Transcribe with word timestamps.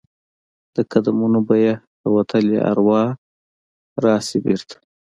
د 0.75 0.77
قدمونو 0.91 1.39
به 1.47 1.55
یې 1.63 1.73
هغه 1.89 2.09
وتلي 2.17 2.57
اروا 2.69 3.03
راشي 4.03 4.39
بیرته؟ 4.45 4.75